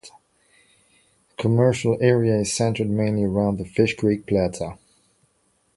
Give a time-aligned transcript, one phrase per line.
[1.29, 4.79] The commercial area is centered mainly around the Fish Creek plaza.